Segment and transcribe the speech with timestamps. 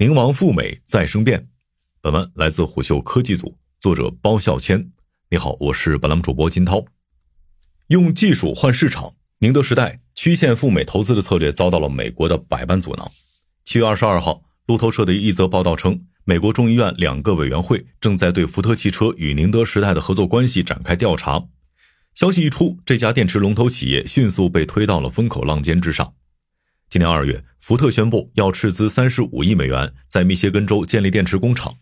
[0.00, 1.48] 宁王赴美再生变。
[2.00, 4.92] 本文来自虎嗅科技组，作者包笑谦。
[5.28, 6.84] 你好，我是本栏目主播金涛。
[7.88, 13.10] 用技术换市场，宁德时代曲线赴美投资的策略遭到了美国的百般阻挠。
[13.64, 21.48] 七月二十二号，路透社的一则报道称，美国众议院两个委员会正在对福特汽车与宁德时代的合作关系展开调查。
[22.14, 26.14] 消息一出，这家电池龙头企业迅速被推到了风口浪尖之上。
[26.90, 31.74] 今年二月，福特宣布要斥资三十五亿美元在密歇根州建立电池工厂。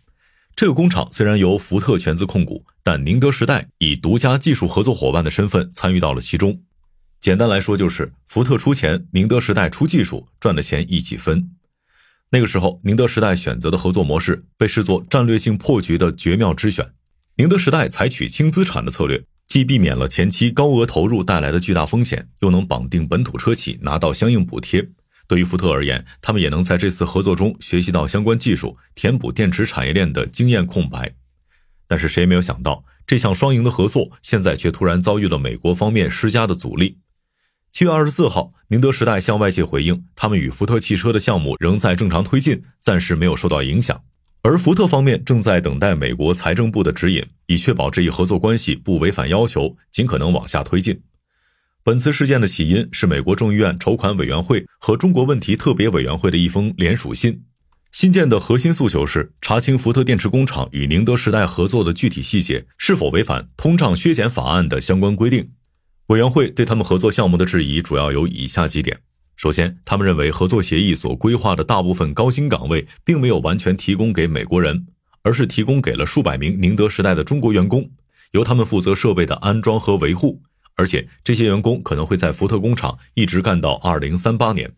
[0.56, 6.60] 这个工厂虽然由福特全资控股，但宁德时代以独家技术合作伙伴的身份参与到了其中。
[7.20, 11.52] 简单来说，就是福特出钱，宁德时代出技术，赚的钱一起分。
[12.30, 16.90] 那个时候，宁德时代选择的合作模式被视作战略性破局的绝妙之选。
[17.36, 24.88] 宁德时代采取轻资产的策略，既避免了前期高额投入带来的巨大风险，又能绑定本土车企，拿到相应补贴。
[25.26, 31.14] 对于福特而言，他们也能在这次合作中学习到相关技术，填补电池产业链的经验空白。
[31.88, 36.98] 但是谁也没有想到，这项双赢的合作现在却突然遭遇了美国方面施加的阻力。
[37.72, 44.02] 七月二十四号，宁德时代向外界回应，他们与福特汽车的项目仍在正常推进，暂时没有受到影响。
[44.42, 51.02] 而福特方面正在等待美国财政部的指引，以确保这一合作关系不违反要求，尽可能往下推进。
[51.86, 57.44] 本次事件的起因是美国众议院筹款委员会和中国问题特别委员会的一封联署信。
[57.92, 65.52] 信件的核心诉求是查清福特电池工厂与宁德时代合作的具体细节是否违反通胀削减法案的相关规定。
[66.08, 68.98] 委员会对他们合作项目的质疑主要有以下几点：
[69.36, 74.88] 首先，他们认为合作协议所规划的大部分高薪岗位并没有完全提供给美国人，
[75.22, 77.88] 而是提供给了数百名宁德时代的中国员工，
[78.32, 80.42] 由他们负责设备的安装和维护。
[80.76, 84.72] 而且这些员工可能会在福特工厂一直干到二零三八年，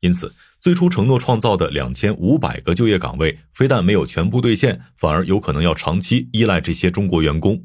[0.00, 7.64] 因此最初承诺创造的两千五百个就业岗位，非但没有全部兑现，反而有可能要长期依赖这些中国员工。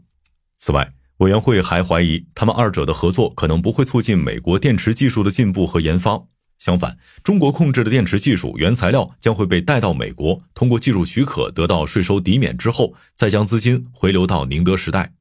[0.58, 6.24] 此外，委员会还怀疑他们二者的合作可能不会促进美国电池技术的进步和研发，
[6.58, 15.14] 相反，中国控制的电池技术原材料将会被带到美国，通过技术许可得到税收抵免之后，再将资金回流到宁德时代。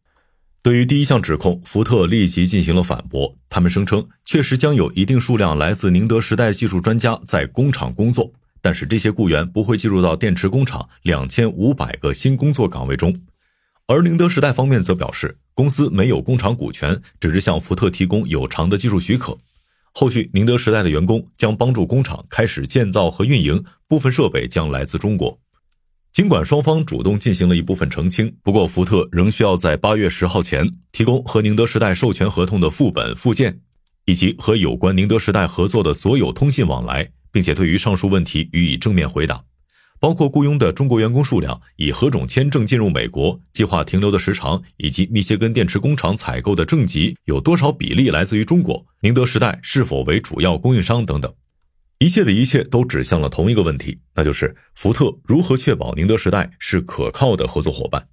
[0.64, 3.36] 对于第一项指控，福特立即进行了反驳。
[3.50, 8.32] 他们声称，确实将有一定数量来自宁德时代技术专家在工厂工作，
[8.62, 13.14] 但是这些雇员不会进入到电池工厂两千五百个新工作岗位中。
[13.88, 19.36] 而宁德时代方面则表示，公司没有工厂股权，只是向福特提供有偿的技术许可。
[19.92, 25.38] 后续，宁德时代的员工将帮助工厂开始建造和运营，部分设备将来自中国。
[26.14, 33.58] 尽管双方主动进行了一部分澄清，不过福特仍需要在八月十号前提供和宁德时代授权合同的副本附件，
[34.04, 39.42] 以及和有关宁德时代合作的所有通信往来，并且对于上述问题予以正面回答，
[39.98, 51.34] 包括雇佣的中国员工数量、以何种签证进入美国、计划停留的时长，以及密歇根电池工厂采购的正极有多少比例来自于中国，宁德时代是否为主要供应商等等。
[51.98, 58.08] 一切的一切都指向了同一个问题，那就是福特如何确保宁德时代是可靠的合作伙伴。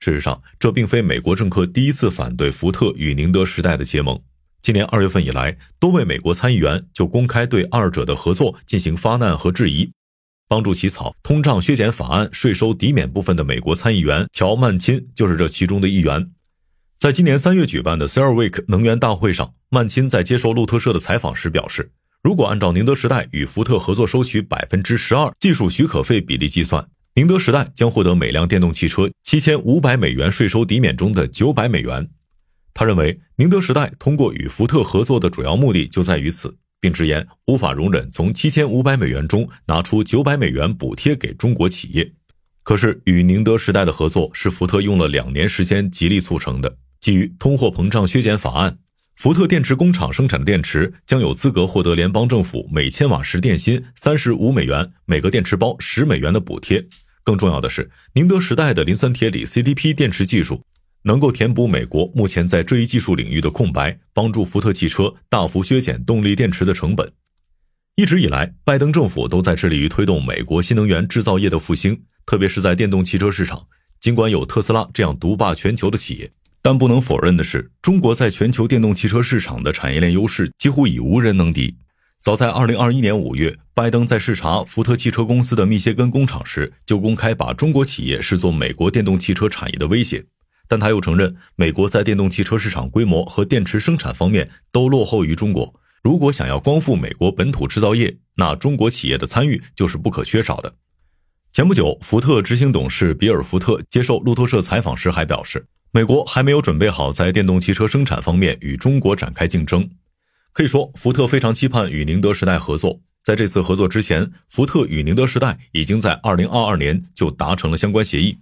[0.00, 4.22] 事实上，这并非美国政客第一次反对福特与宁德时代的结盟。
[4.62, 9.90] 今年二月份以来，多位美国参议员就公开对二者的合作进行发难和质疑。
[10.46, 16.30] 帮助起草通胀削减法案税收抵免部分的美国参议员乔·曼钦就是这其中的一员。
[16.96, 21.90] 在今年三月举办的 CERAWeek 能源大会上，曼钦在接受路透社的采访时表示。
[22.28, 32.10] 如果按照宁德时代与福特合作收取百分之十二技术许可费比例计算，宁德时代将获得每辆电动汽车七千五百美元税收抵免中的九百美元。
[32.74, 42.12] 他认为，宁德时代通过与福特合作的主要目的就在于此，并直言无法容忍从七千五百美元中拿出九百美元补贴给中国企业。
[42.62, 48.76] 可是，与宁德时代的合作是福特用了两年时间极力促成的，基于通货膨胀削减法案。
[49.18, 56.86] 福特电池工厂生产的电池将有资格获得联邦政府每千瓦时电芯三十五美元、每个电池包十美元的补贴。
[57.24, 60.62] 更重要的是，宁德时代的磷酸铁锂 CDP 电池技术
[61.02, 67.10] 能够填补美国目前在这一技术领域的空白，帮助福特汽车大幅削减动力电池的成本。
[67.96, 73.66] 一直以来，拜登政府都在致力于推动美国新能源制造业的复兴，特别是在电动汽车市场。
[73.98, 76.30] 尽管有特斯拉这样独霸全球的企业。
[76.68, 81.78] 但不能否认的是，中国在全球电动汽车市场的产业链优势几乎已无人能敌。
[82.20, 90.26] 早在2021年5月，拜登在视察福特汽车公司的密歇根工厂时，就公开把中国企业视作美国电动汽车产业的威胁。
[90.68, 95.72] 但他又承认，美国在电动汽车市场规模和电池生产方面都落后于中国。
[96.02, 100.74] 如果想要光复美国本土制造业，那中国企业的参与就是不可缺少的。
[101.50, 109.88] 前不久，福特执行董事比尔·福特接受路透社采访时还表示，美国还没有准备好在电动汽车生产方面与中国展开竞争。
[110.52, 113.00] 可以说，福特非常期盼与宁德时代合作。
[113.22, 118.38] 在这次合作之前，福特与宁德时代已经在2022年就达成了相关协议。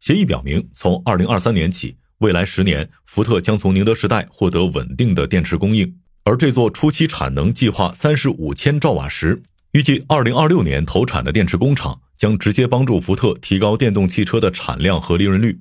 [0.00, 5.96] 协议表明，从2023年起，未来十年，福特将从宁德时代获得稳定的电池供应。
[6.24, 15.60] 而这座初期产能计划35千兆瓦时，预计2026年投产的电池工厂将直接帮助福特提高电动汽车的产量和利润率。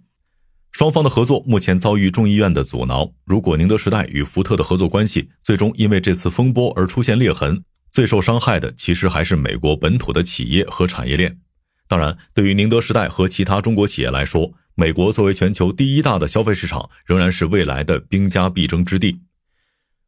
[0.72, 3.12] 双方的合作目前遭遇众议院的阻挠。
[3.26, 11.40] 如果宁德时代与福特的合作关系最终因为这次风波而出现裂痕，最受伤害的其实还是美国本土的企业和产业链。
[11.88, 19.22] 当然，对于宁德时代和其他中国企业来说，美国作为全球第一大的消费市场，仍然是未来的兵家必争之地。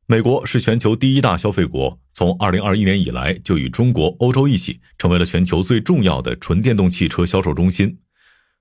[0.06, 7.98] 美国是全球第一大消费国，从2021年以来就与中国、欧洲一起成为了全球最重要的纯电动汽车销售中心。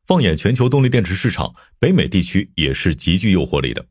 [0.06, 3.86] 放眼全球动力电池市场，北美地区也是极具诱惑力的。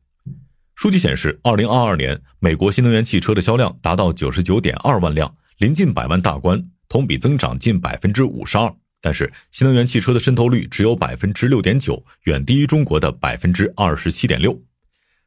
[0.74, 8.74] 数据显示，2022年美国新能源汽车的销量达到99.2万辆，临近百万大关，同比增长近百分之五十二。
[9.02, 14.62] 但是，新能源汽车的渗透率只有百分之六点九，远低于中国的百分之二十七点六。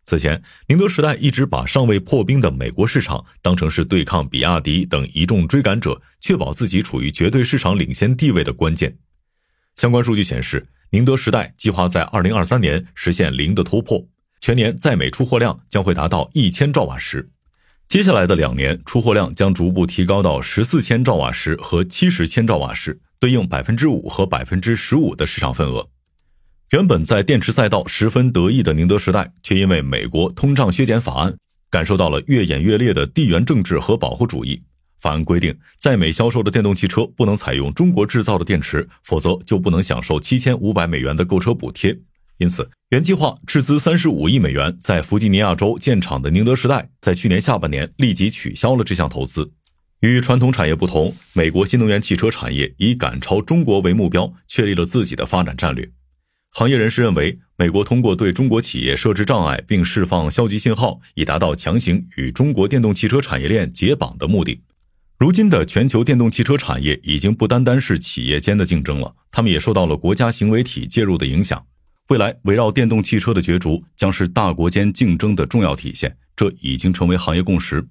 [0.03, 8.97] 此前，宁德时代一直把尚未破冰的美国市场当成是对抗比亚迪等一众追赶者，确保自己处于绝对市场领先地位的关键。
[9.75, 14.07] 相关数据显示，宁德时代计划在二零二三年实现零的突破，
[14.39, 17.29] 全年在美出货量将会达到一千兆瓦时。
[17.87, 25.89] 接下来的两年，出货量将逐步提高到十四千兆瓦时和七十千兆瓦时，对应百分之五和百分之十五的市场份额。
[26.71, 31.35] 原本在电池赛道十分得意的宁德时代，却因为美国通胀削减法案，
[31.69, 34.63] 感受到了越演越烈的地缘政治和保护主义。
[35.03, 41.99] 法案规定，在美销售的电动汽车不能采用中国制造的电池，否则就不能享受七千五百美元的购车补贴。
[42.37, 49.51] 因此，原计划斥资三十五亿美元在弗吉尼亚州建厂的宁德时代，在去年下半年立即取消了这项投资。
[49.99, 55.91] 与传统产业不同，美国新能源汽车产业以赶超中国为目标，确立了自己的发展战略。
[56.51, 64.61] 行业人士认为，美国通过对中国企业设置障碍并释放消极信号，以达到强行与中国电动汽车产业链解绑的目的。
[65.23, 71.65] 如今的全球电动汽车产业已经不单单是企业间的竞争了，他们也受到了国家行为体介入的影响。
[72.09, 77.87] 未来围绕电动汽车的角逐将是大国间竞争的重要体现，这已经成为行业共识。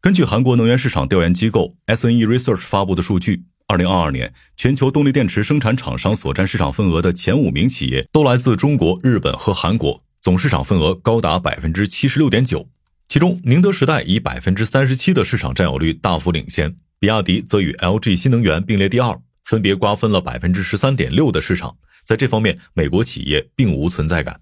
[0.00, 12.68] 根据韩国能源市场调研机构 SNE Research 发布的数据，二零二二年全球动力电池生产厂商所占市场份额的前五名企业都来自中国、日本和韩国，总市场份额高达百分之七十六点九。
[13.12, 21.76] 其中，宁德时代以百分之三十七的市场占有率大幅领先，比亚迪则与 LG 新能源并列第二，分别瓜分了百分之十三点六的市场。
[22.04, 24.40] 在这方面，美国企业并无存在感。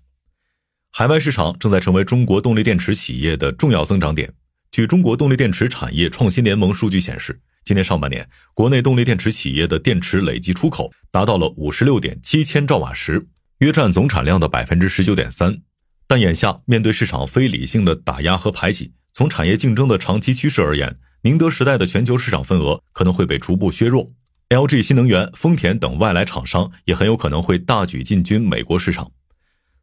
[0.93, 4.33] 海外市场正在成为中国动力电池企业的重要增长点。
[4.71, 8.25] 据中国动力电池产业创新联盟数据显示，今年上半年，
[8.55, 13.27] 国内动力电池企业的电池累计出口达到了五十六点七千兆瓦时，
[13.59, 15.61] 约占总产量的百分之十九点三。
[16.11, 24.11] 但眼下面对市场非理性的打压和排挤，从产业竞争的长期趋势而言，宁德时代的全球市场份额可能会被逐步削弱。
[24.49, 29.13] LG 新能源、丰田等外来厂商也很有可能会大举进军美国市场。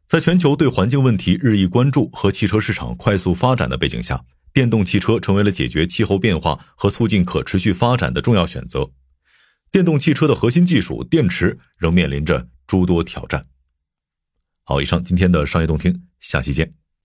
[0.06, 8.90] 在全球对环境问题日益关注和汽车市场快速发展的背景下，电动汽车成为了解决气候变化和促进可持续发展的重要选择。
[9.72, 13.46] 电动汽车的核心技术电池仍面临着诸多挑战。
[14.64, 16.87] 好，以上今天的商业动听，下期见。